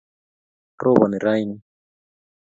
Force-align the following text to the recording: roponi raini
roponi 0.83 1.17
raini 1.23 1.57